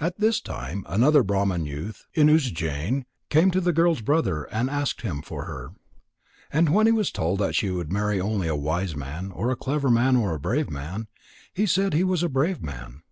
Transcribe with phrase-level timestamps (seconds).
[0.00, 5.02] At this time another Brahman youth in Ujjain came to the girl's brother and asked
[5.02, 5.70] him for her.
[6.52, 9.56] And when he was told that she would marry only a wise man or a
[9.56, 11.06] clever man or a brave man,
[11.54, 13.02] he said he was a brave man.